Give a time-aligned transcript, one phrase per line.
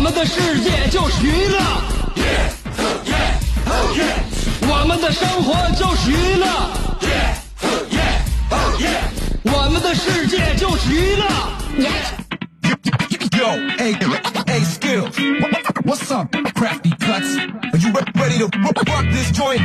[0.00, 1.58] 我们的世界就是娱乐，
[4.62, 6.46] 我们的生活就是娱乐，
[9.44, 11.26] 我们的世界就是娱乐。
[13.36, 13.92] Yo, hey,
[14.46, 15.14] hey, skills.
[15.84, 17.36] What's up, crafty cuts?
[17.70, 18.48] Are you ready to
[18.88, 19.60] rock this joint?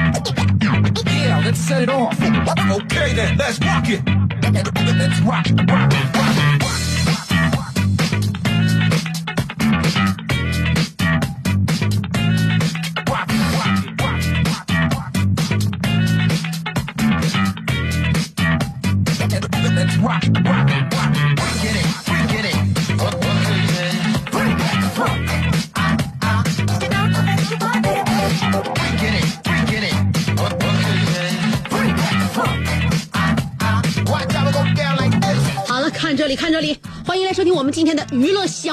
[1.06, 2.14] Yeah, let's set it off.
[2.20, 4.02] Okay then, let's rock it.
[4.44, 6.65] Let's rock, rock, rock.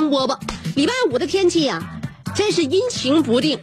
[0.03, 0.37] 香饽饽。
[0.75, 1.81] 礼拜五的天气呀、
[2.35, 3.59] 真是阴晴不定。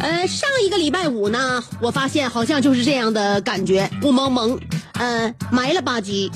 [0.00, 4.58] 呃，上一个礼拜五呢，我发现好像就是这样的感觉，雾蒙蒙，
[4.94, 6.30] 呃，埋了吧唧。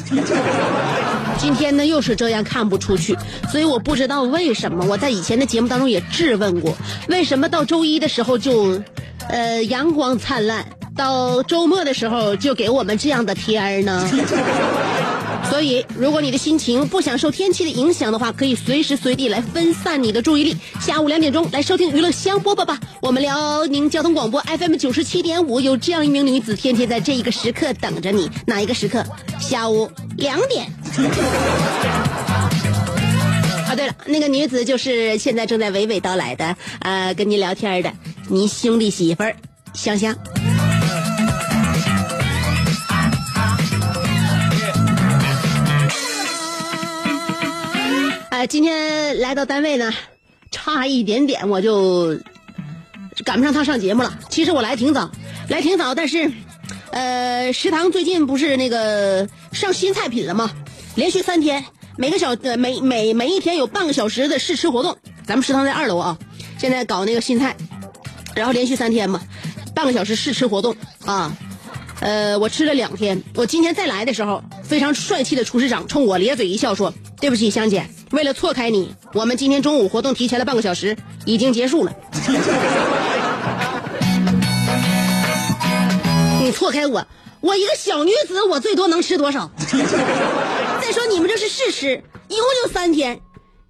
[1.38, 3.16] 今天呢，又是这样看不出去，
[3.50, 4.84] 所以我不知道为什么。
[4.86, 6.76] 我在以前的节目当中也质问过，
[7.08, 8.80] 为什么到周一的时候就，
[9.28, 10.64] 呃，阳光灿烂，
[10.96, 14.10] 到周末的时候就给我们这样的天儿呢？
[15.52, 20.56] 所以，如果你的心情不想受天气的影响的话，可以随时随地来分散你的注意力。
[20.80, 28.30] 下午两点钟来收听娱乐香饽饽吧，我们辽宁交通广播 FM 九十七点五，有这样一名女子，天天在这一个时刻等着你。
[28.46, 29.04] 哪一个时刻？
[29.38, 30.72] 下午两点。
[33.68, 37.92] 啊，对了，那个女子就是现在正在娓娓道来的，呃，跟您聊天的，
[38.28, 39.36] 您兄弟媳妇儿
[39.74, 40.16] 香香。
[48.46, 49.92] 今天来到单位呢，
[50.50, 52.18] 差一点点我就
[53.24, 54.18] 赶不上他上节目了。
[54.28, 55.10] 其实我来挺早，
[55.48, 56.30] 来挺早，但是，
[56.90, 60.50] 呃，食堂最近不是那个上新菜品了吗？
[60.94, 61.64] 连续三天，
[61.96, 64.96] 每个小呃每每每一天有半个小时的试吃活动。
[65.26, 66.18] 咱们食堂在二楼啊，
[66.58, 67.56] 现在搞那个新菜，
[68.34, 69.20] 然后连续三天嘛，
[69.74, 70.74] 半个小时试吃活动
[71.04, 71.36] 啊。
[72.00, 73.22] 呃，我吃了两天。
[73.36, 81.92] 我今天再来的时候，非常帅气的厨师长冲我咧嘴一笑说：“对不起，香姐，为了错开你，我们今天中午活动提前了半个小时，已经结束了。
[86.40, 87.06] ”你错开我，
[87.40, 89.50] 我一个小女子，我最多能吃多少？
[89.58, 93.18] 再说你们这是试吃，一共就三天，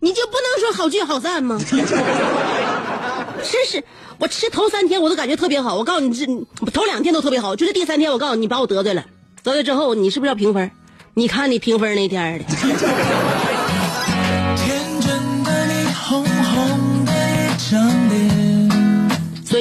[0.01, 1.57] 你就不能说好聚好散吗？
[1.69, 3.85] 真是，
[4.19, 6.27] 我吃头三天我都感觉特别好，我告诉你，这
[6.73, 9.05] 头两天都特别好，就是第三天我告诉你，把我得罪了，
[9.45, 10.69] 得罪之后你是不是要评分？
[11.15, 12.45] 你看你评分那天的。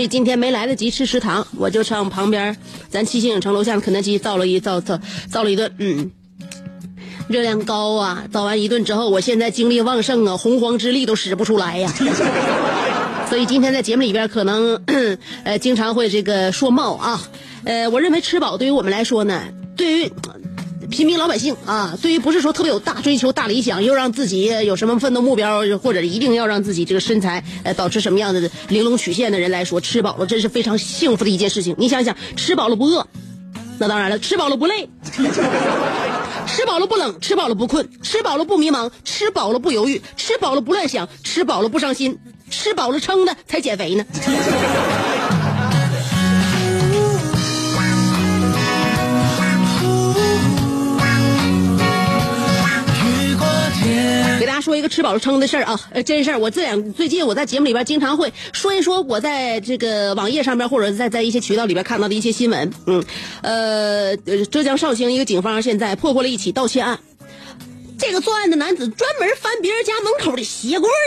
[0.01, 2.57] 以今天没来得及吃食堂，我就上旁边
[2.89, 6.11] 咱七星影城楼下的肯德基造了一造造造了一顿，嗯，
[7.29, 8.23] 热量高啊！
[8.31, 11.93] 造完一顿之后，我现在精力旺盛啊，洪荒之力都使不出来呀。
[13.29, 14.81] 所以今天在节目里边可能
[15.45, 17.21] 呃经常会这个说冒啊，
[17.63, 19.43] 呃，我认为吃饱对于我们来说呢，
[19.77, 20.11] 对于。
[20.91, 31.73] 平民老百姓啊，对于不是说特别有大追求、大理想，又让自己有什么奋斗目标，或者一定要让自己这个身材呃保持什么样的玲珑曲线的人来说，吃饱了真是非常幸福的一件事情。
[31.77, 33.07] 你想想，吃饱了不饿，
[33.79, 34.89] 那当然了，吃饱了不累，
[36.45, 44.05] 吃饱了不冷，吃饱了不困，吃饱了不迷茫，吃饱了不犹豫，吃饱了不乱想，吃饱了不伤心，吃饱了撑的才减肥呢。
[54.91, 56.37] 吃饱了撑的事儿啊，真事儿。
[56.37, 62.71] 我这两最近我在节目里边经常会说一说我在这个网页上边或者在在一些渠道里边看到的一些新闻。
[62.85, 63.03] 嗯，
[63.41, 64.17] 呃
[64.51, 66.99] 浙江绍兴一个警方现在破获了一起盗窃案。
[68.01, 70.97] 这个作案的男子专门翻别人家门口的鞋柜儿，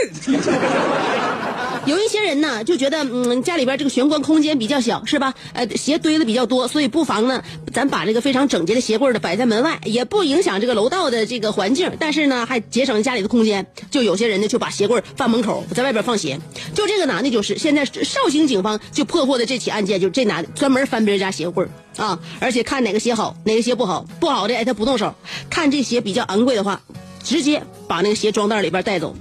[1.87, 5.35] 有一些人呢就觉得，嗯，家里边这个玄关空间比较小，是吧？
[5.55, 7.43] 呃，鞋堆的比较多，所以不妨呢，
[7.73, 13.67] 咱把这个非常整洁的鞋柜呢摆在门外，也不影响这个楼道的这个环境，但是呢，还节省家里的空间。
[13.91, 16.39] 就有些人呢就把鞋柜放门口，在外边放鞋。
[16.75, 25.13] 就这个男的，就是现在绍兴警方就破获的这起案件，就这男的专门翻别人家鞋柜啊，而且看哪个鞋好，哪个鞋不好，不好的哎他不动手，
[25.51, 26.81] 看这鞋比较昂贵的话，
[27.25, 29.17] 直接把那个鞋装袋里边带走，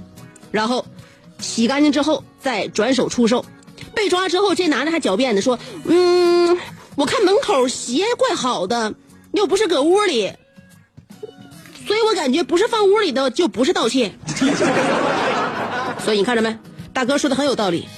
[0.52, 0.86] 然后。
[1.40, 3.44] 洗干净之后再转手出售，
[3.92, 6.56] 被抓之后，这男的还狡辩的说：“嗯，
[6.94, 8.94] 我看门口鞋怪好的，
[9.32, 10.32] 又不是搁屋里，
[11.86, 14.14] 所以我感觉不是放屋里的就不是盗窃。
[16.02, 16.56] 所以你看着没，
[16.94, 17.88] 大哥说的很有道理，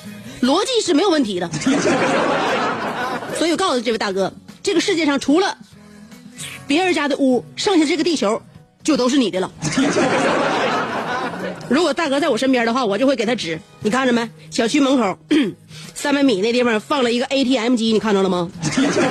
[0.40, 1.48] 逻辑是没有问题的。
[3.38, 4.32] 所以我告诉这位大哥，
[4.62, 5.56] 这个世界上除了
[6.66, 8.42] 别人家的屋，剩下这个地球
[8.82, 9.52] 就都是你的了。”
[11.68, 13.58] 如果大哥在我身边的话，我就会给他指。
[13.80, 14.28] 你看着没？
[14.50, 15.18] 小区门口
[15.94, 18.50] 三百米那地方放了一个 ATM 机，你看着了吗？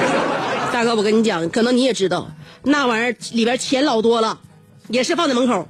[0.72, 2.30] 大哥，我跟你讲，可能你也知道，
[2.64, 4.40] 那玩意儿里边钱老多了，
[4.90, 5.68] 也是放在门口。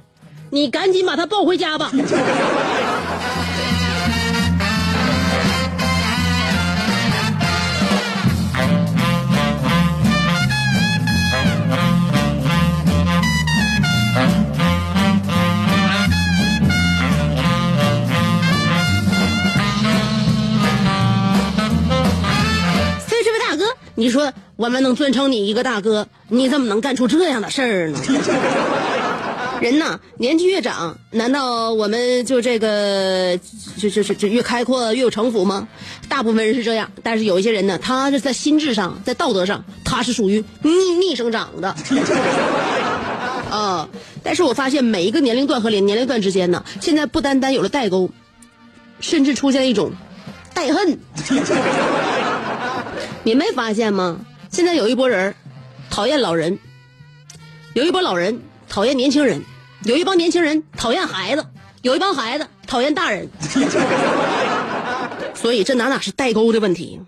[0.50, 1.90] 你赶紧把它抱回家吧。
[23.96, 27.98] 你说我们能尊称你一个大哥，你怎么能干出这样的事儿呢？
[29.58, 33.40] 人呐，年纪越长，难道我们就这个
[33.78, 35.66] 就就就就越开阔越有城府吗？
[36.10, 41.74] 大部分人是这样，但是有一些人呢，他是在心智上，在道德上，他是属于逆逆生长的。
[43.50, 43.88] 啊！
[44.22, 48.10] 但是我发现每一个年龄段和年年龄段之间呢，现在不单单有了代沟，
[49.00, 49.90] 甚至出现一种
[50.52, 50.98] 代恨。
[53.26, 54.20] 你没发现吗？
[54.52, 55.34] 现在有一波人
[55.90, 56.56] 讨厌老人，
[57.74, 59.42] 有一波老人讨厌年轻人，
[59.82, 61.44] 有一帮年轻人讨厌孩子，
[61.82, 63.28] 有一帮孩子讨厌大人。
[65.34, 67.00] 所以这哪哪是代沟的问题？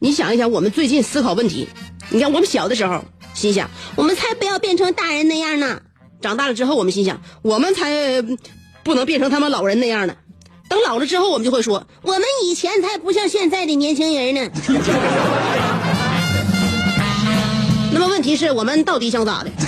[0.00, 1.66] 你想一想，我们最近思考问题，
[2.10, 3.02] 你看我们小的时候
[3.32, 5.80] 心想，我们才不要变成大人那样呢。
[6.20, 8.20] 长大了之后，我们心想，我们才
[8.82, 10.14] 不能变成他们老人那样呢。
[10.68, 14.50] 等老了之后，我们就会说，我们以前才不像现在的年轻人呢。
[17.90, 19.50] 那么问题是我们到底想咋的？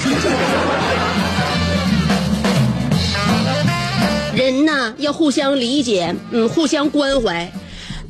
[4.37, 7.51] 人呐，要互相理解，嗯，互相关怀。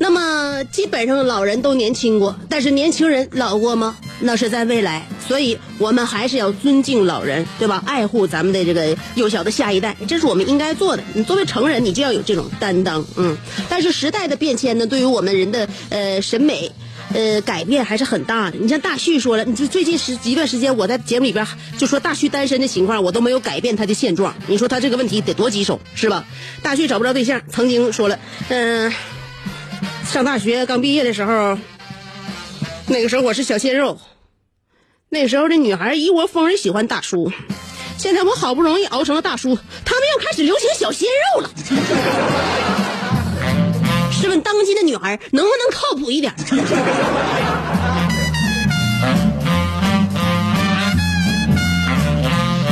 [0.01, 3.95] 那么基本上老人都年轻过，但是年轻人老过吗？
[4.19, 5.07] 那是在未来。
[5.27, 7.83] 所以我们还是要尊敬老人，对吧？
[7.85, 11.03] 爱护咱们的这个幼小的下一代，这是我们应该做的。
[11.13, 13.37] 你作为成人，你就要有这种担当，嗯。
[13.69, 16.71] 但是时代的变迁呢，对于我们人的呃审美，
[17.13, 18.57] 呃改变还是很大的。
[18.57, 21.45] 你像大旭说了，你就最近时一段时间，我在节目里边
[21.77, 24.33] 就说大旭单身的情况，我都没有改变他的现状。
[24.47, 26.25] 你说他这个问题得多棘手，是吧？
[26.63, 28.17] 大旭找不着对象，曾经说了，
[28.49, 28.91] 嗯。
[30.11, 31.57] 上大学刚毕业的时候，
[32.87, 33.97] 那个时候我是小鲜肉，
[35.07, 37.31] 那时候的女孩一窝蜂的喜欢大叔。
[37.97, 41.49] 现在我好不容易熬成了大叔，他们又开始流行小鲜肉了。
[44.11, 46.35] 试问当今的女孩能不能靠谱一点？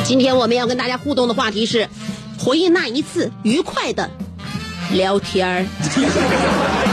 [0.04, 1.88] 今天我们要跟大家互动的话题是
[2.38, 4.12] 回忆那一次愉快的
[4.92, 6.89] 聊天儿。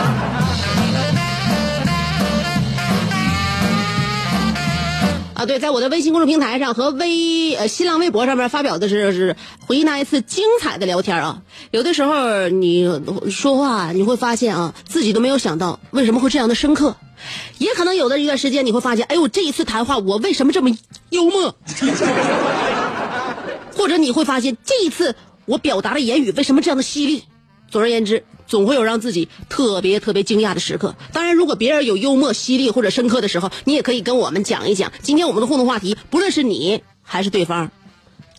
[5.36, 11.42] 啊，对，在我的微信公众平台上和微呃新浪微博上面发表的是是回忆那一次精彩的聊天啊。
[11.72, 12.88] 有的时候你
[13.30, 16.96] 说话你会发现啊，自己都没有想到为什么会这样的深刻，
[17.58, 20.70] 也可能有的一段时间你会发现，哎呦，这一次谈话我为什么这么
[21.10, 21.54] 幽默？
[23.76, 25.14] 或者你会发现这一次
[25.44, 27.24] 我表达的言语为什么这样的犀利？
[27.70, 28.24] 总而言之。
[28.48, 30.94] 总会有让自己特别特别惊讶的时刻。
[31.12, 34.92] 当然，如果别人有幽默、犀利或者深刻的时候，你也可以跟我们讲一讲。
[35.02, 37.72] 今天我们的互动话题，不论是你还是对方，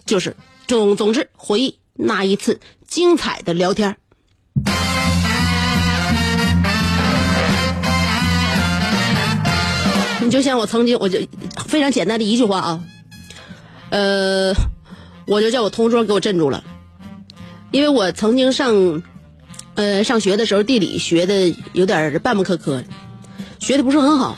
[0.06, 3.98] 就是总总之回忆那一次精彩的聊天。
[10.22, 11.20] 你就像我曾经，我就
[11.66, 12.84] 非常简单的一句话啊，
[13.90, 14.54] 呃，
[15.28, 16.64] 我就叫我同桌给我镇住了，
[17.72, 19.04] 因为我曾经上。
[19.78, 22.84] 呃，上学的时候地理学的有点半不磕磕，
[23.60, 24.36] 学的不是很好，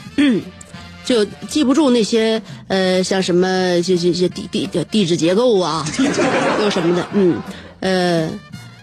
[1.05, 3.47] 就记不住那些呃，像什么
[3.81, 5.85] 这这这地地地质结构啊，
[6.61, 7.41] 又什么的，嗯，
[7.79, 8.29] 呃，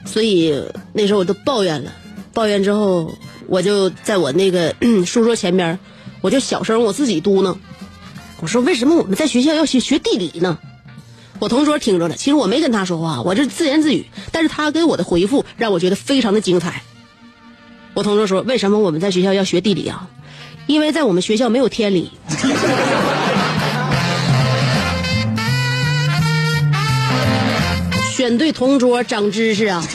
[0.07, 1.93] 所以那时候我都抱怨了，
[2.33, 3.15] 抱怨之后，
[3.49, 5.79] 我就在我那个 书桌前边，
[6.23, 7.55] 我就小声我自己嘟囔，
[8.41, 10.59] 我说为什么我们在学校要学学地理呢？
[11.39, 16.83] 我同桌听着了，其实我没跟他说话，我这自言自语，但是他给我的回复让我觉得非常的精彩。
[17.95, 20.09] 我同桌说：“为什么我们在学校要学地理啊？
[20.67, 22.11] 因为在我们学校没有天理。
[28.17, 29.87] ”选对同桌长知识啊！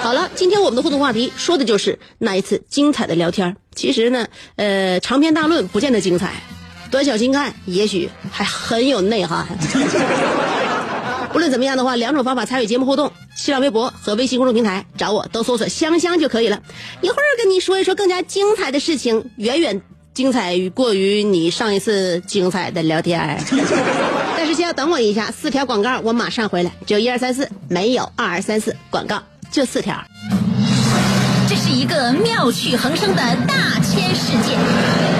[0.00, 3.56] 好了，今天我们的互动话题说的就是那一次精彩的聊天。
[3.74, 4.26] 其实呢，
[4.56, 6.42] 呃，长篇大论不见得精彩，
[6.90, 9.46] 短小精干也许还很有内涵。
[11.32, 16.60] 无论怎么样的话，两种方法参与节目互动：新浪微博和微信公众平台，找我都搜索“香香”就可以了。
[17.02, 19.80] 一会儿跟你说一说更加精彩的事情，远远
[20.12, 23.40] 精彩于过于你上一次精彩的聊天。
[24.36, 26.72] 但是先要等我一下，四条广告我马上回来。
[26.84, 29.96] 只有一二三四，没有二二三四，广告就四条。
[31.48, 35.19] 这是一个妙趣横生的大千世界。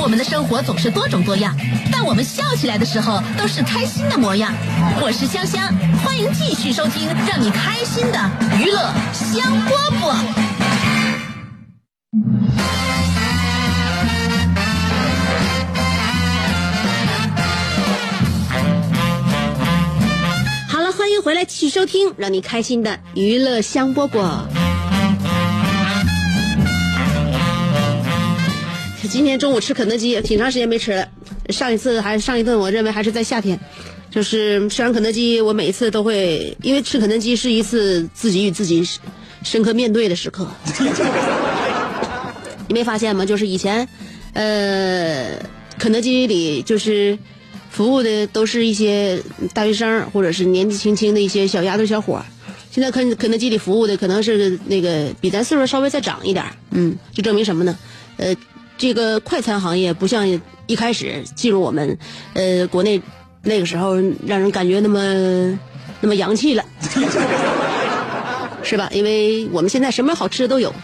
[0.00, 1.56] 我们的生活总是多种多样，
[1.90, 4.52] 但我们笑起来的时候都是开心的模样。
[5.00, 5.72] 我是香香，
[6.04, 10.14] 欢迎继续收听让你开心的娱乐香饽饽。
[20.68, 24.42] 好了，欢迎回来，继续收听让你开心的娱乐香饽饽。
[29.08, 31.08] 今天中午吃肯德基，挺长时间没吃了。
[31.50, 33.58] 上一次还上一顿，我认为还是在夏天。
[34.10, 38.88] 就是吃完肯德基，我每一次都会，因为吃肯德基是一次自己与自己
[39.42, 40.48] 深刻面对的时刻。
[42.68, 43.26] 你没发现吗？
[43.26, 43.88] 就是以前，
[44.34, 45.30] 呃，
[45.78, 47.18] 肯德基里就是
[47.70, 49.20] 服务的都是一些
[49.52, 52.24] 大学生或者是年纪轻轻的一些小丫头小伙儿。
[52.70, 57.76] 现在肯肯德基里服务的可能是那个比咱岁数稍微再长一点儿，嗯，就证明什么呢？
[58.16, 58.34] 呃，
[58.76, 61.98] 这个快餐行业不像一开始进入我们
[62.34, 63.00] 呃国内
[63.42, 63.94] 那个时候
[64.26, 65.58] 让人感觉那么
[66.00, 66.64] 那么洋气了，
[68.62, 68.88] 是吧？
[68.92, 70.74] 因为我们现在什么好吃的都有，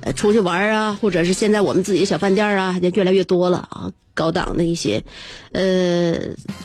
[0.00, 5.02] 呃，出去玩啊，或者是现在我们自己的小饭店啊，也越来越多了啊，高档的一些
[5.52, 6.14] 呃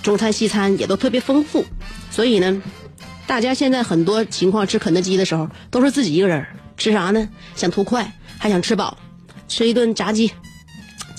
[0.04, 1.66] 中餐西餐也都特别丰富，
[2.12, 2.62] 所以呢，
[3.28, 6.46] 大家现在很多情况吃肯德基的时候都是自己一个人
[6.78, 7.28] 吃啥呢？
[7.56, 8.98] 想图快，还想吃饱，
[9.48, 10.32] 吃一顿炸鸡，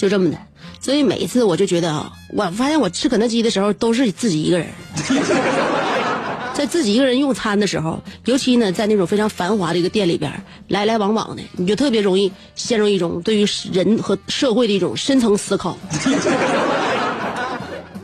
[0.01, 0.39] 就这么的。
[0.81, 4.67] 所以每一次我就觉得啊，我发现我吃肯德基的时候都是自己一个人，
[6.55, 10.33] 在自己一个人用餐的时候，尤其呢在那种非常繁华的一个店里边，
[10.69, 15.77] 来来往往的，你就特别容易陷入一种对于人和社会的一种深层思考。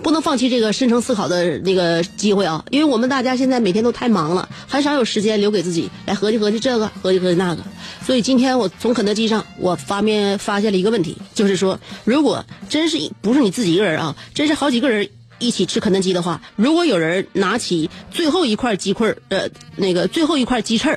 [0.07, 2.65] 不能放弃这个深层思考的那个机会啊！
[2.71, 7.65] 因为我们大家现在每天都太忙了，很少有时间留给自己来合计合计这个，合计合计那个。
[8.05, 15.09] 所以今天我从肯德基上，我发面发现了一个问题，就是说，如果真是不是你自己一个人啊，真是好几个人
[15.41, 20.97] 一起吃肯德基的话，如果有人拿起最后一块鸡块呃，那个最后一块鸡翅，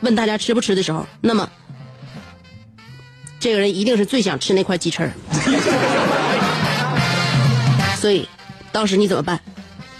[0.00, 1.50] 问大家吃不吃的时候，那么
[3.38, 5.12] 这个人一定是最想吃那块鸡翅。
[8.02, 8.28] 所以，
[8.72, 9.40] 当时你怎么办？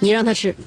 [0.00, 0.52] 你让他吃。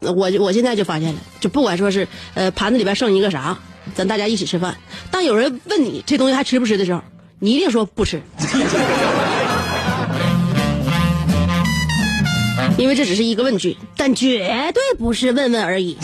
[0.00, 3.56] 我我现在就发现了，就不管说是呃盘子里边剩一个啥，
[3.94, 4.76] 咱大家一起吃饭。
[5.08, 7.00] 当有人问你这东西还吃不吃的时候，
[7.38, 8.20] 你一定说不吃，
[12.76, 15.96] 因为这只是一个问句，但绝对不是问问而已。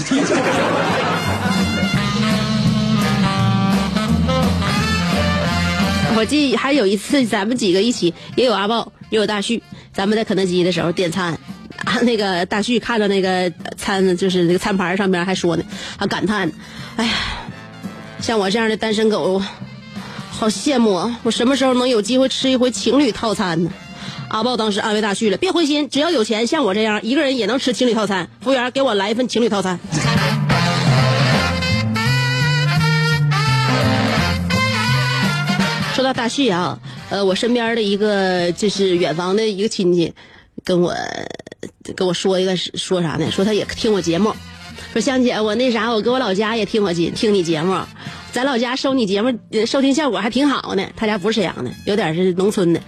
[6.17, 11.39] 我记还有一次，咱们几个一起，也有阿豹，也有大旭，咱们在肯德基的时候点餐，
[12.03, 15.65] 那个大旭看到那个餐，就是那个餐盘上边还说呢，
[15.97, 16.53] 还感叹，
[16.97, 17.13] 哎呀，
[18.21, 19.43] 像我这样的单身狗，
[20.31, 21.19] 好羡慕啊！
[21.25, 23.71] 我什么时候能有机会吃一回情侣套餐呢？
[24.29, 28.29] 阿豹当时安慰大旭了，别灰心，只要有钱，像我这样一个人也能吃情侣套餐。
[28.41, 29.79] 服务员，给我来一份情侣套餐。
[36.13, 36.79] 大旭啊，
[37.11, 40.13] 呃，我身边的一个就是远房的一个亲戚，
[40.65, 40.95] 跟我
[41.97, 43.31] 跟我说一个说啥呢？
[43.31, 44.35] 说他也听我节目，
[44.93, 47.79] 说香姐，我那啥，我搁我老家也听我节听你节目，
[48.33, 50.85] 咱老家收你节目收听效果还挺好呢。
[50.97, 52.81] 他家不是沈阳的，有点是农村的。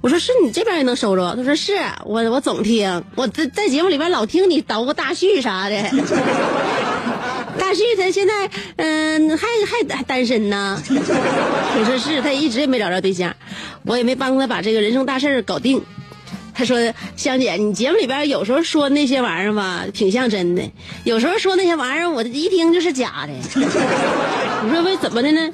[0.00, 1.36] 我说是你这边也能收着？
[1.36, 5.76] 他说是我我总听，我在在节目里边老听你捣鼓大旭啥的。
[7.58, 10.82] 大旭他现在嗯、还还还单身呢。
[10.88, 10.96] 你
[11.84, 13.34] 说是，他一直也没找着对象，
[13.84, 15.82] 我也没帮他把这个人生大事儿搞定。
[16.54, 20.62] 他说：“香姐，你节目里边有时候说那些玩意儿吧，挺像真的；
[21.04, 23.32] 有时候说那些玩意儿，我一听就是假的。
[24.62, 25.50] ”你说：“为怎么的呢？”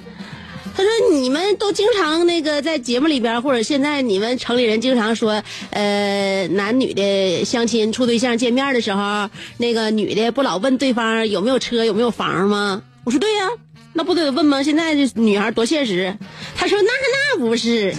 [0.78, 13.48] 他说：“你们都经常那个在节目里边，或者现在你们城里人经常说，呃，男女的相亲处对象见面的时候，那个女的不老问对方有没有车有没有房吗？”我说：“对呀、
[13.92, 14.62] 那不得问吗？
[14.62, 16.16] 现在这女孩多现实。”
[16.54, 16.88] 他说：“那
[17.36, 17.92] 那不是。”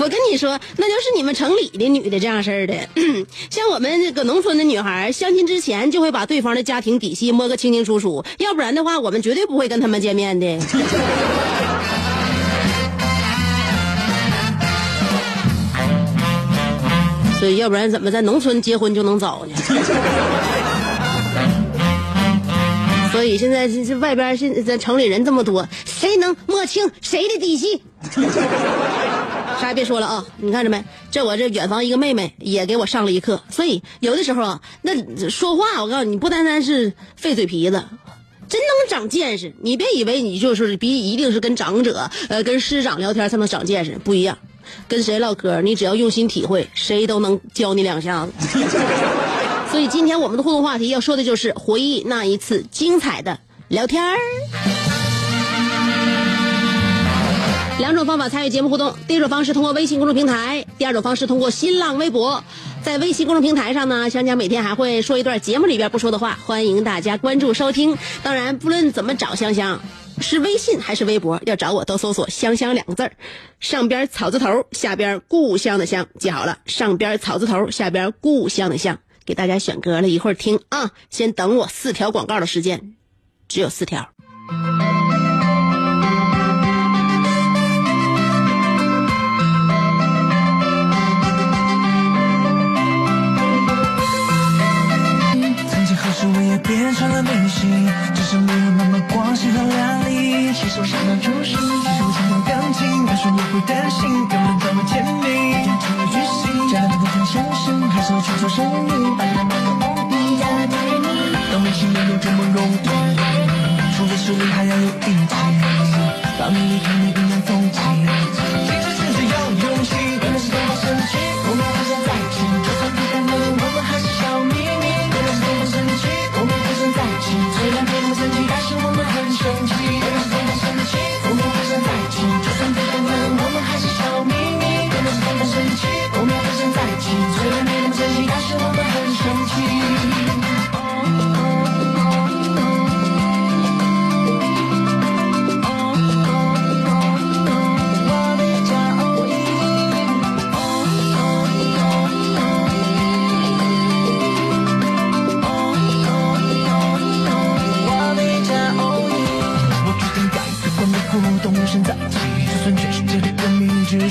[0.00, 2.74] 我跟你说，那就是你们城里的女的这样式儿的，
[3.50, 10.58] 像我们这个农村的女孩，相亲之前就会把对方的家庭底细摸个清清楚楚，要不然的话，我们绝对不会跟他们见面的。
[17.40, 19.54] 所以，要不然怎么在农村结婚就能早呢？
[23.10, 27.82] 所以现在这这外边现在城里人这么多，谁能摸清谁的底细？
[29.60, 30.24] 啥也别说了啊！
[30.36, 30.84] 你看着没？
[31.10, 33.42] 这我这远房一个妹妹也给我上了一课。
[33.50, 37.84] 所以有的时候啊，那说话我告诉你，不单单是费嘴皮子，
[38.48, 39.52] 真能长见识。
[39.60, 44.38] 你别以为你就是比一定是跟长者呃跟师长聊天才能长见识，不一样。
[44.86, 48.32] 跟谁唠嗑，你只要用心体会，谁都能教你两下子。
[49.70, 53.38] 所以今天我们的互动话题要说的就是回忆那一次精彩的
[53.68, 54.16] 聊天儿。
[57.78, 62.42] 两种方法参与节目互动，第一种方式通过微信公众平台，第二种方式通过新浪微博。
[62.82, 67.96] 在微信公众平台上呢，香香每天还会说一段节目里边不说的话，欢迎大家关注收听。
[68.24, 69.80] 当然，不论怎么找香香，
[70.20, 73.12] 是微信还是微博，要找我都搜索“香香”两个字儿，
[73.60, 78.98] 上边草字头，下边故乡的乡，记好了，上边草字头，下边故乡的乡。
[79.24, 82.94] 给大家选歌了，一会儿听啊，先等我四条广告的时间，
[83.46, 84.08] 只有四条。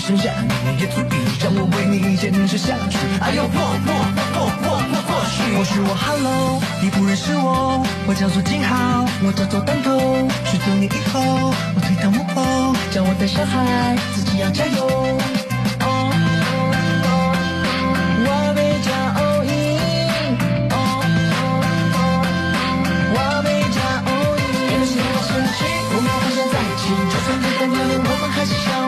[0.08, 0.32] 剩下
[0.64, 2.98] 你，也足以让我为你坚持下去。
[3.20, 3.92] 哎呦，或或
[4.32, 10.00] 或或或或许，或许我 Hello，你不认识我，我叫做金浩，我叫做单头。
[10.46, 14.88] 许多年以后，我退到幕后，叫我带小孩，自己要加油。
[15.82, 15.92] 哦
[18.24, 18.88] 我被骄
[19.20, 19.52] 傲赢。
[20.72, 20.74] 哦
[23.12, 24.42] 我被骄傲赢。
[24.72, 27.76] 原来是多么神奇，我们好像在一起，就算不可能，
[28.08, 28.88] 我们还是小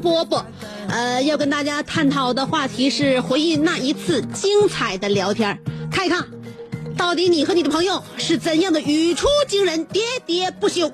[0.00, 0.44] 波波。
[0.88, 5.58] 呃，要跟大家探讨的话题是回忆那一次精彩的聊天，
[5.90, 6.24] 看一看，
[6.96, 10.92] 到底你和你的朋友是怎样的语出惊人、喋喋不休。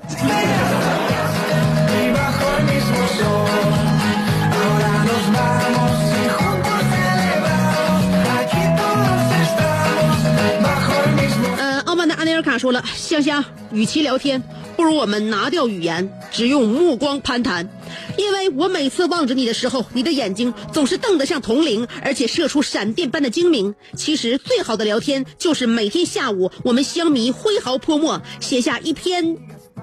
[11.58, 14.42] 呃，傲慢的阿尼尔卡说了，香香，与其聊天，
[14.76, 17.68] 不如我们拿掉语言，只用目光攀谈。
[18.16, 23.74] 因为我每次望着你的时候，你的眼睛总是瞪得像铜铃，而且射出闪电般的精明。
[23.96, 29.36] 其实最好的聊天，就是每天下午我们香迷挥毫泼墨，写下一篇，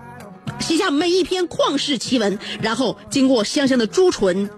[0.59, 4.49] 写下每一篇旷世奇闻，然后经过香香的朱唇，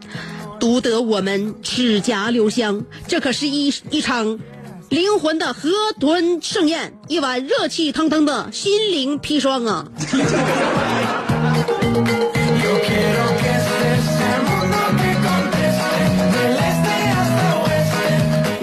[0.60, 2.86] 读得我们齿颊留香。
[3.08, 4.40] 这可是一一场。
[4.90, 5.70] 灵魂的河
[6.00, 9.88] 豚盛宴，一碗热气腾腾的心灵砒霜啊！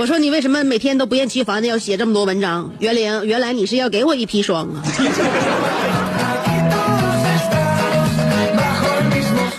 [0.06, 2.72] 我说你为什么每天都不厌其烦的要写这么多文章？
[2.78, 4.80] 袁玲，原来你是要给我一砒霜啊！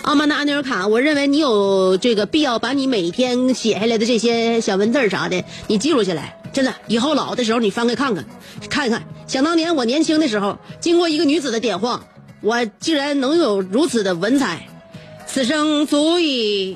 [0.04, 6.40] 阿曼达安尼尔卡，我认为你有这个必要把你每天写下来的这些小文字啥的，你记录下来。
[6.50, 8.24] 真的，以后老的时候你翻开看看，
[8.70, 9.02] 看看。
[9.26, 12.00] 想当年我年轻的时候，经过一个女子的点化，
[12.40, 14.66] 我竟然能有如此的文采，
[15.26, 16.74] 此生足矣。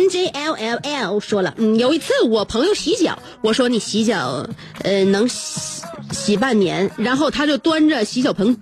[0.00, 4.46] N J L L L 说了，嗯，有一次我朋友洗脚，我说你洗脚，
[4.82, 8.56] 呃，能洗洗半年，然后他就端着洗脚盆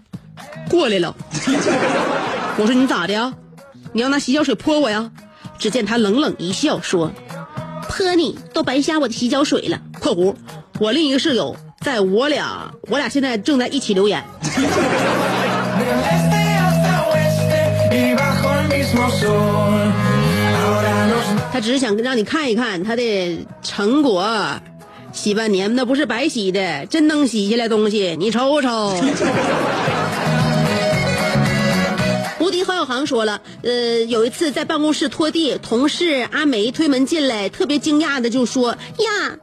[0.68, 1.14] 过来了。
[2.58, 3.32] 我说你咋的呀？
[3.92, 5.12] 你要拿洗脚水泼我呀？
[5.60, 7.12] 只见他冷冷一笑，说
[7.88, 9.80] ：“泼你都白瞎我的洗脚水了。
[10.02, 10.34] ”（括弧
[10.80, 14.24] 我另一个室友在我俩我俩现在正在一起留言。
[21.58, 24.60] 他只是想让你看一看他的成果，
[25.12, 28.94] 洗半年那不是白洗的，真能洗下来东西，你瞅瞅。
[32.38, 39.38] 无敌何小航说了，呃，有一次在办公室拖地，同事阿梅推门进来，特别惊讶的就说：“呀，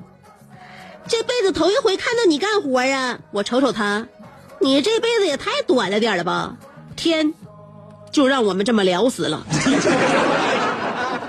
[1.10, 4.08] 这辈子头一回看到你干活啊！”我瞅瞅他，
[4.62, 6.56] 你这辈子也太短了点了吧？
[6.96, 7.34] 天，
[8.10, 9.46] 就让我们这么聊死了。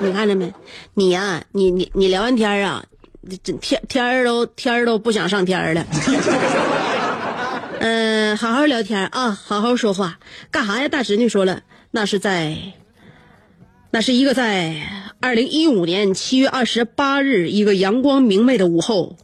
[0.01, 0.53] 你看着没？
[0.95, 2.85] 你呀、你你你聊完天儿啊，
[3.45, 5.87] 这天天儿都天儿都不想上天儿了。
[7.81, 10.19] 嗯、 好好聊天啊，好好说话。
[10.51, 10.89] 干啥呀？
[10.89, 12.57] 大侄女说了，那是在，
[13.91, 14.83] 那是一个在
[15.21, 19.17] 二零一五年七月二十八日一个阳光明媚的午后，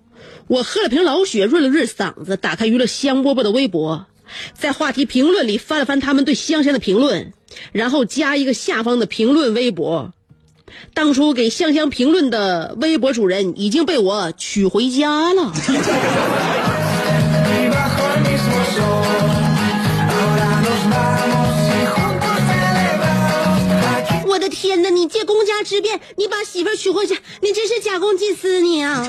[0.47, 4.07] 我喝了瓶老雪润了润嗓子，打开娱乐香饽饽的微博，
[4.55, 7.33] 在话题评论里翻了翻他们对香香的评论，
[7.73, 10.13] 然后加一个下方的评论微博。
[10.95, 15.53] 当初给香香评论的微博主人已经被我娶回家了。
[24.25, 24.89] 我的天哪！
[24.89, 29.07] 你借公家之便，你把媳妇儿娶回家，你真是假公济私你啊！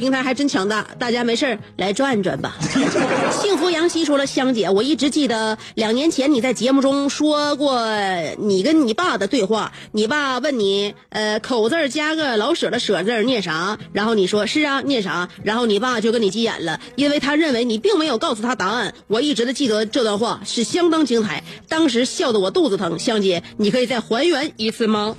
[0.00, 2.56] 平台还真强大，大家没事儿来转转吧。
[3.30, 7.86] 幸福杨希说了，香姐，我一直记得两年前你在节目中说过
[8.38, 13.78] 你跟你爸的对话，你爸问你，呃，口字加个老舍的舍字念啥？
[13.92, 15.28] 然后你说是啊，念啥？
[15.44, 18.94] 然后你爸就跟你急眼了，因为他认为你并没有告诉他答案。
[19.06, 22.98] 我一直都记得这段话是相当精彩，当时笑得我肚子疼。
[22.98, 25.14] 香姐，你可以再还原一次吗？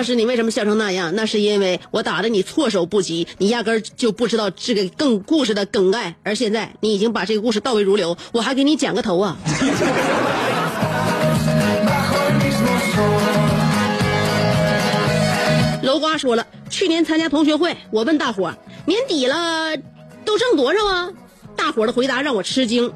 [0.00, 1.14] 当时你为什么笑成那样？
[1.14, 6.14] 那是因为我打的你措手不及，你压根儿就不知道这个更故事的梗概。
[6.22, 9.36] 而现在你已经把这个故事倒背如流，我还给你剪个头啊！
[15.82, 19.76] 楼瓜说了，去年参加同学会，我问大伙儿年底了
[20.24, 21.10] 都挣多少啊？
[21.54, 22.90] 大伙儿的回答让我吃惊。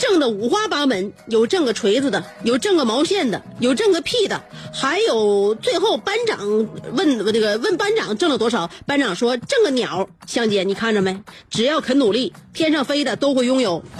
[0.00, 10.08] 挣的五花八门，有挣个锤子的，有挣个毛线的，有挣个屁的，还有最后班长问这个问班长挣了多少，班长说挣个鸟。
[10.26, 11.22] 香姐，你看着没？
[11.50, 13.82] 只要肯努力，天上飞的都会拥有。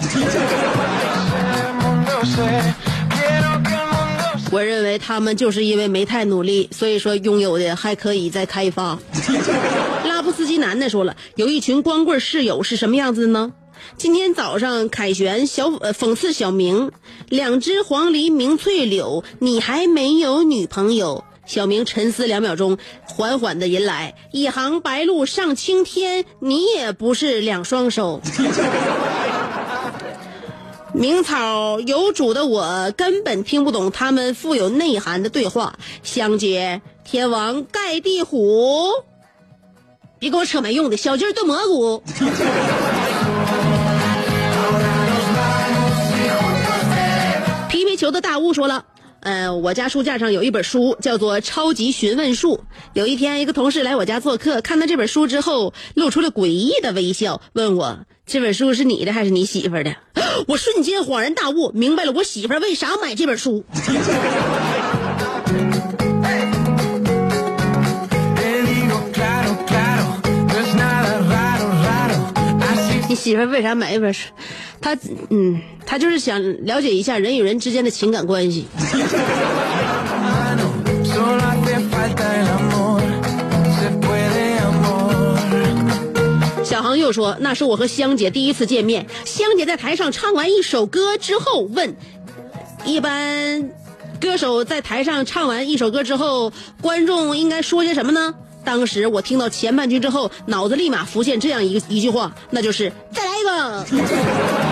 [4.51, 8.97] 我认为他们就是因为没太努力，所以说拥有的还可以再开发。
[10.05, 13.53] 拉夫斯基男的说了，有一群光棍室友是什么样子的呢？
[13.97, 16.91] 今天早上，凯旋小讽刺小明，
[17.29, 21.23] 两只黄鹂鸣翠柳，你还没有女朋友。
[21.45, 28.21] 小明沉思两秒钟，缓缓的吟来：一行白鹭上青天，你也不是两双手。
[30.93, 35.79] 名草有主的我根本听不懂他们富有内涵的对话。
[36.03, 38.87] 香姐，天王盖地虎，
[40.19, 42.03] 别给我扯没用的，小鸡炖蘑菇。
[48.11, 48.85] 的大屋说了，
[49.21, 52.57] 呃，我家书架上有一本书，叫做《超级询问术》。
[52.93, 59.95] 有一天，一个同事来我家做客，看到这本书之后，露出了诡异的微笑，问我这本书是你的还是你媳妇的？
[60.47, 63.63] 我瞬间恍然大悟，明白了我媳妇为啥买这本书。
[73.09, 74.29] 你媳妇为啥买一本书？
[74.81, 74.97] 他
[75.29, 78.65] 嗯，他就是想了解一下人与人之间的情感关系。
[86.63, 89.05] 小航又说：“那是我和香姐第一次见面。
[89.25, 91.95] 香姐在台上唱完一首歌之后问，
[92.85, 93.69] 一般
[94.19, 104.70] 歌手在台上唱完一首歌之后，观众应该说些什么呢？”当时我听到前半句之后，脑子立马浮现这样一个一句话，那就是再来一个。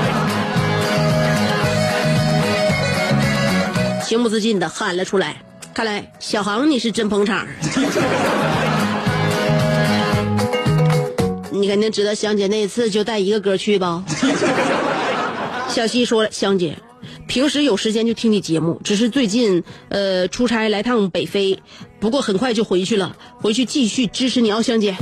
[4.10, 5.40] 情不自禁的喊了出来。
[5.72, 7.48] 看来小航你是真捧场。
[11.52, 14.04] 你肯定知道香姐那次就带一个歌去吧？
[15.70, 16.76] 小西说，香姐。
[17.28, 21.60] 平时有时间就听你节目，只是最近呃出差来趟北非，
[22.00, 24.98] 不过很快就回去了，回去继续支持你哦，香姐。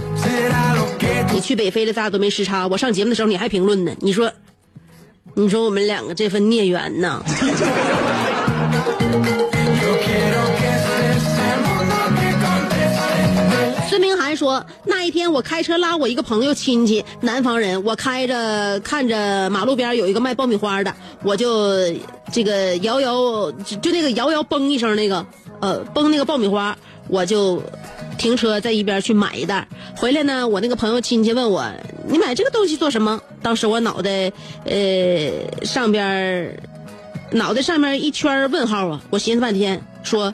[1.31, 2.67] 你去北非了，咱俩都没时差。
[2.67, 4.29] 我上节目的时候你还评论呢，你说，
[5.33, 7.23] 你说我们两个这份孽缘呢？
[13.89, 17.83] 孙明涵说：“那一天我开车拉我一个朋友亲戚，南方人。
[17.83, 21.73] 我开着看着马路边有一个卖爆米花的，我就
[22.31, 23.51] 这个摇摇，
[23.81, 25.25] 就那个摇摇嘣一声那个，
[25.61, 26.77] 呃，嘣那个爆米花，
[27.07, 27.59] 我就
[28.19, 29.67] 停车在一边去买一袋。
[29.95, 31.65] 回来呢，我那个朋友亲戚问我：
[32.07, 33.19] 你买这个东西做什么？
[33.41, 34.31] 当时我脑袋
[34.65, 36.55] 呃上边
[37.31, 39.01] 脑袋上面一圈问号啊！
[39.09, 40.33] 我寻思半天，说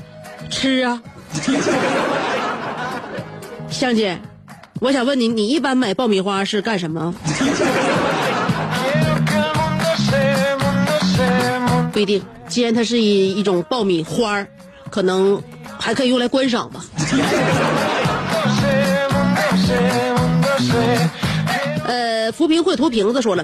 [0.50, 1.02] 吃啊。
[3.70, 4.20] ”香姐，
[4.80, 7.14] 我想问你，你一般买爆米花是干什么？
[11.92, 14.46] 不一定，既然它是一一种爆米花
[14.90, 15.42] 可能
[15.80, 16.86] 还可以用来观赏吧。
[21.86, 23.44] 呃，扶贫绘图瓶子说了。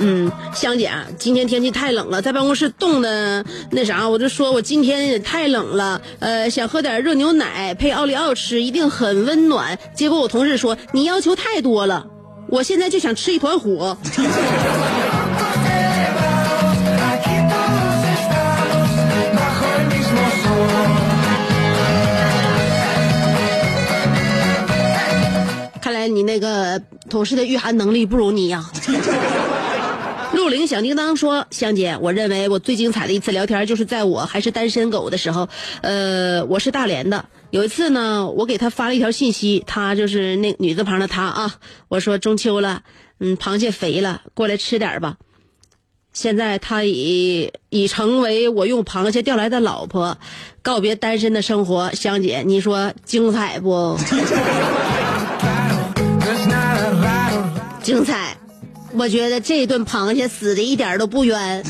[0.00, 9.76] 嗯，香姐，今天天气太冷了，在办公室冻的那啥，我就说我今天也太冷了，呃，想喝点热牛奶配奥利奥吃，一定很温暖。
[9.94, 12.06] 结果我同事说你要求太多了，
[12.48, 13.98] 我现在就想吃一团火。
[25.80, 28.62] 看来你那个同事的御寒能力不如你呀。
[30.48, 35.46] 六零小叮当说：“香姐，我认为我最精彩的一次聊天就是在我还是单身狗的时候。
[35.82, 41.56] 呃，我是大连的，有一次呢，我给他发了一条信息，他就是那女字旁的他啊。
[41.88, 42.80] 我说中秋了，
[43.20, 45.16] 嗯，螃蟹肥了，过来吃点吧。
[46.14, 50.16] 现在他已已成为我用螃蟹钓来的老婆，
[50.62, 51.92] 告别单身的生活。
[51.92, 53.98] 香姐，你说精彩不？
[57.84, 58.34] 精彩。”
[58.92, 61.62] 我觉得这顿螃蟹死的一点都不冤。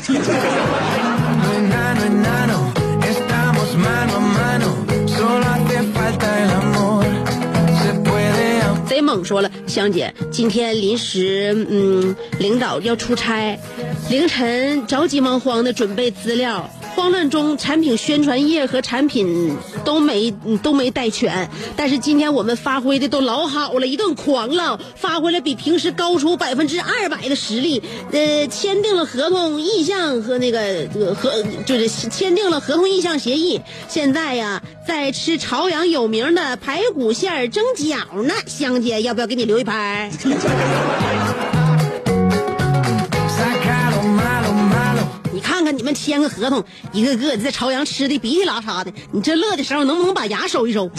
[8.87, 13.59] 贼猛说了，香姐，今天临时嗯，领导要出差，
[14.09, 16.69] 凌晨着急忙慌的准备资料。
[16.99, 20.31] 慌乱中，产品宣传页和产品都没
[20.61, 21.49] 都没带全。
[21.77, 27.81] 但是今天我们发挥的都老好了，一顿狂唠，发挥了比平时高出百分之二百的实力。
[28.11, 31.31] 呃，签订了合同意向和那个合
[31.65, 33.61] 就是签订了合同意向协议。
[33.87, 38.33] 现在呀，在吃朝阳有名的排骨馅蒸饺呢。
[38.45, 40.11] 香姐，要不要给你留一盘？
[45.71, 50.89] 你们签个合同，一个个的在朝阳吃的鼻涕拉碴的，你这乐的时候能不能把牙收一收？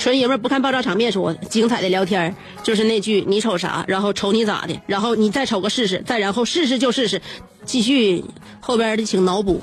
[0.00, 7.20] 纯爷们不看爆炸场面说，精彩的聊天就是那句你瞅啥，然后瞅你咋的，然后你再瞅个试试，再然后试试就试试，
[7.66, 8.24] 继续
[8.58, 9.60] 后边的请脑补。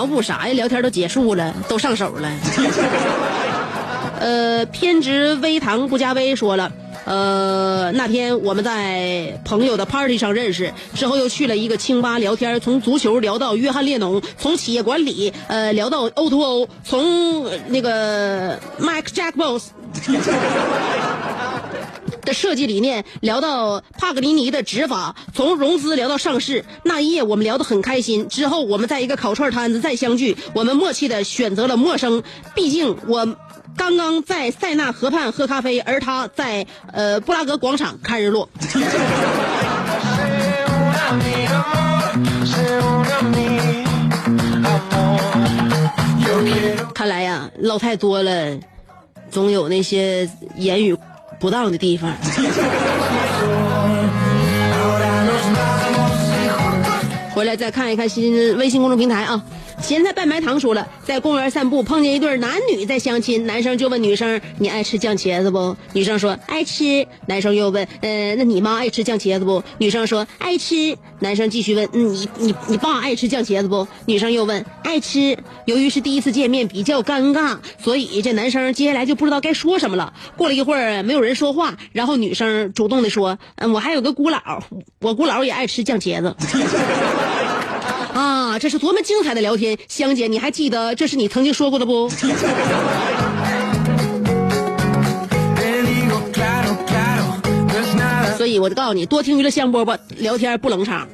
[0.00, 0.54] 脑补啥呀？
[0.54, 2.32] 聊天都结束了，都上手了。
[4.18, 6.72] 呃，偏执微糖不加微说了，
[7.04, 19.68] 呃，那天我们在朋友的 party 上认识，之后又去了一个清吧聊天，从足球聊到约翰列侬，从企业管理呃聊到 O to O，从那个 Mike Jack Boss。
[22.22, 28.28] 的设计理念聊到帕格尼尼的执法，从融资聊到上市，那一夜我们聊得很开心。
[28.28, 32.22] 之后我们在一个烤串摊子再相聚，我们默契的选择了陌生，
[32.54, 33.36] 毕竟我
[33.76, 38.48] 刚刚在塞纳河畔喝咖啡，而他在呃布拉格广场看日落。
[46.94, 48.58] 看来呀，唠太多了，
[49.30, 50.96] 总有那些言语。
[51.40, 52.14] 不当的地方。
[57.34, 59.42] 回来再看一看新微信公众平台啊。
[59.82, 80.12] 咸菜拌白糖说了，在公园散步碰见一对男女在相亲，男生就问女生：“你爱吃酱茄子不？”女生说：“爱吃。”男生又问：“呃，那你妈爱吃酱茄子不？”女生说：“爱吃。”男生继续问：“你你你爸爱吃酱茄子不？”女生又问：“爱吃。”由于是第一次见面，比较尴尬，所以这男生接下来就不知道该说什么了。
[80.36, 84.60] 过了一会儿，没有人说话，然后女生主动的说：“嗯，我还有个姑姥，
[85.00, 86.36] 我姑姥也爱吃酱茄子。”
[88.50, 89.78] 啊，这是多么精彩的聊天！
[89.86, 92.08] 香姐，你还记得这是你曾经说过的不？
[98.36, 101.06] 所以我就告诉你，多听娱乐香饽饽，聊天不冷场。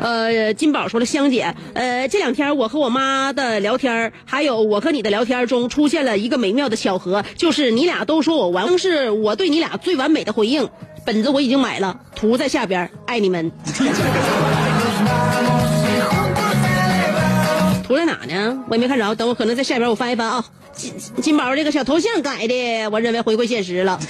[0.00, 10.66] 呃，金宝说了，香姐，呃，这两天我和我妈的聊天，还有我和你的聊天中，出现了一个美妙的巧合，就是你俩都说我完，是我对你俩最完美的回应。
[11.04, 13.50] 本子我已经买了，图在下边，爱你们。
[17.92, 18.64] 图在哪呢？
[18.68, 20.44] 我也没看着，等我可能在下边我翻一翻啊。
[20.72, 24.00] 金金宝这个小头像改的，我认为回归现实了。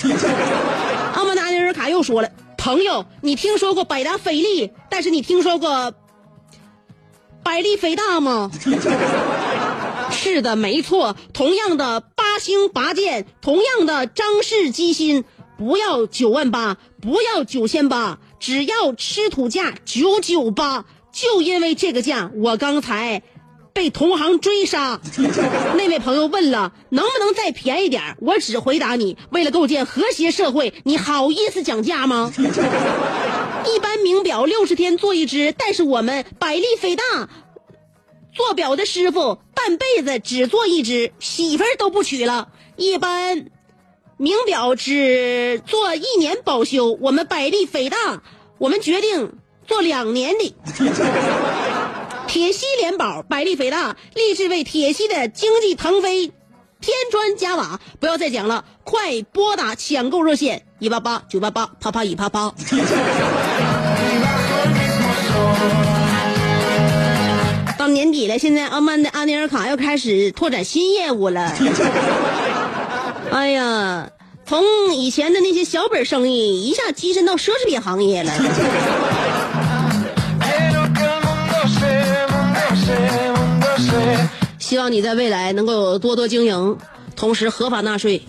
[1.14, 5.92] 阿曼达尼尔卡又说了，朋友，你听说过百达翡丽，但是你听说过
[7.42, 8.52] 百丽飞大吗？
[10.12, 15.24] 是的，没错，同样的八星拔剑，同样的张氏鸡心，
[15.58, 20.84] 不要九万八，不要九千八，只要吃土价九九八。
[21.10, 23.20] 就因为这个价，我刚才
[23.72, 25.00] 被同行追杀。
[25.76, 28.16] 那位朋友问了，能不能再便宜点？
[28.20, 32.32] 我只回答你：为了构建和谐社会，你好意思讲价吗？
[33.66, 37.28] 一般名表六十天做一只，但是我们百利飞大
[38.32, 42.48] 做表的师傅半辈子只做一只，媳妇儿都不娶了。
[42.76, 43.46] 一般
[44.16, 48.22] 名表只做一年保修，我们百利飞大，
[48.58, 49.32] 我们决定。
[49.64, 50.54] 做两年的
[52.32, 56.32] 铁西联保，百利肥大，立志为铁西的经济腾飞，
[56.80, 57.78] 添砖加瓦。
[58.00, 62.54] 不要再讲了，快拨打抢购热线一八八九八八啪啪一啪啪。
[67.76, 71.54] 到年底了，现在阿曼的阿尼尔卡要开始拓展新业务了。
[73.30, 74.08] 哎呀，
[74.46, 74.64] 从
[74.94, 78.32] 以前的那些小本生意，一下跻身到奢侈品行业了。
[84.72, 86.78] 希望你在未来能够多多经营，
[87.14, 88.22] 同时合法纳税。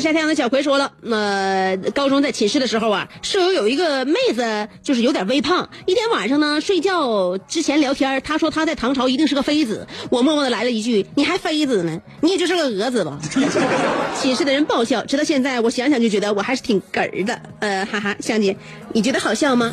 [0.00, 5.68] 爱晒太阳的小葵说了，呃，高中在寝室的时候啊，舍友有一个妹子，就是有点微胖。
[5.84, 12.00] 一天晚上呢，睡觉之前聊天，她说她在唐朝一定是个妃子，我默默的来了一句：“你还妃子呢？
[12.22, 13.18] 你也就是个蛾子吧。
[14.18, 17.38] ”寝室的人爆笑，直到现在，我想想就觉得我还是挺哏儿的。
[17.58, 18.56] 呃，哈哈，香姐，
[18.94, 19.70] 你觉得好笑吗？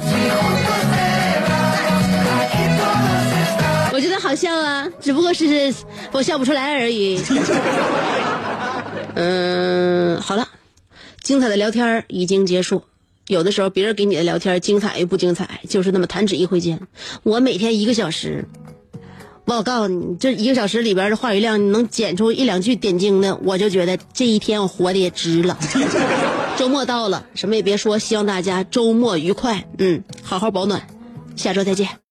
[3.93, 5.73] 我觉得好笑啊，只不过是
[6.11, 7.17] 我笑不出来而已。
[9.19, 10.47] 嗯，好了，
[11.23, 12.83] 精彩的聊天已经结束。
[13.25, 16.79] 有的时候别人给你的聊天精彩与不精彩，就是那么弹指一挥间。
[17.23, 18.45] 我每天一个小时，
[19.45, 25.57] 我告诉你，这一个小时里边的话语量，能剪出一两句点睛的，我就觉得这一天我活的也值了。
[26.55, 30.87] 周末到了，什么也别说，希望大家周末愉快，嗯，好好保暖，
[31.35, 31.97] 下周再见。